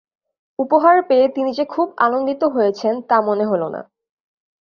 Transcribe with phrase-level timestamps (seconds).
[0.59, 3.81] উপহার পেয়ে তিনি যে খুব আনন্দিত হয়েছেন তা মনে হল না।